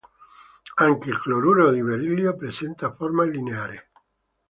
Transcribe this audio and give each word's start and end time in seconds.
Anche 0.77 1.09
il 1.09 1.19
cloruro 1.19 1.69
di 1.71 1.83
berillio 1.83 2.35
presenta 2.35 2.91
forma 2.91 3.23
lineare. 3.23 3.91